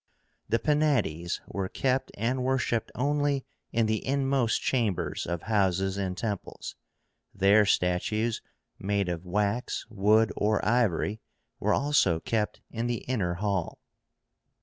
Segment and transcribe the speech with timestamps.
[0.49, 6.75] The PENÁTES were kept and worshipped only in the inmost chambers of houses and temples.
[7.35, 8.41] Their statues,
[8.79, 11.21] made of wax, wood, or ivory,
[11.59, 13.77] were also kept in the inner hall.